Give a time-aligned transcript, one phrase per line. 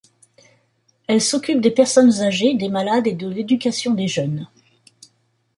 [1.05, 4.47] Elles s'occupent des personnes âgées, des malades et de l'éducation des jeunes.